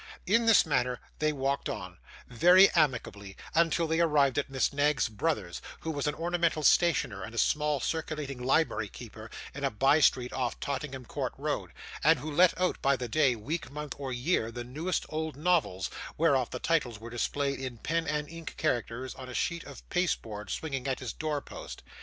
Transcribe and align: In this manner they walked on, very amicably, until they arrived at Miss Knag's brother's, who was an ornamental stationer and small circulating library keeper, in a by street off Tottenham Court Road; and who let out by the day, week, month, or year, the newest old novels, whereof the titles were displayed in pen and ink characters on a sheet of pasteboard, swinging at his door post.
In 0.25 0.47
this 0.47 0.65
manner 0.65 0.99
they 1.19 1.31
walked 1.31 1.69
on, 1.69 1.99
very 2.27 2.71
amicably, 2.71 3.37
until 3.53 3.85
they 3.85 3.99
arrived 3.99 4.39
at 4.39 4.49
Miss 4.49 4.73
Knag's 4.73 5.07
brother's, 5.07 5.61
who 5.81 5.91
was 5.91 6.07
an 6.07 6.15
ornamental 6.15 6.63
stationer 6.63 7.21
and 7.21 7.39
small 7.39 7.79
circulating 7.79 8.41
library 8.41 8.87
keeper, 8.87 9.29
in 9.53 9.63
a 9.63 9.69
by 9.69 9.99
street 9.99 10.33
off 10.33 10.59
Tottenham 10.59 11.05
Court 11.05 11.33
Road; 11.37 11.71
and 12.03 12.17
who 12.17 12.31
let 12.31 12.59
out 12.59 12.81
by 12.81 12.95
the 12.95 13.07
day, 13.07 13.35
week, 13.35 13.69
month, 13.69 13.93
or 13.99 14.11
year, 14.11 14.51
the 14.51 14.63
newest 14.63 15.05
old 15.09 15.35
novels, 15.35 15.91
whereof 16.17 16.49
the 16.49 16.57
titles 16.57 16.97
were 16.99 17.11
displayed 17.11 17.59
in 17.59 17.77
pen 17.77 18.07
and 18.07 18.27
ink 18.27 18.55
characters 18.57 19.13
on 19.13 19.29
a 19.29 19.35
sheet 19.35 19.63
of 19.65 19.87
pasteboard, 19.89 20.49
swinging 20.49 20.87
at 20.87 20.99
his 20.99 21.13
door 21.13 21.41
post. 21.41 21.83